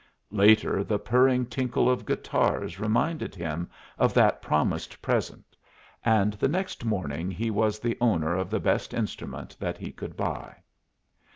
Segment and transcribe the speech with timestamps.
[0.31, 3.69] Later the purring tinkle of guitars reminded him
[3.99, 5.55] of that promised present,
[6.03, 10.17] and the next morning he was the owner of the best instrument that he could
[10.17, 10.55] buy.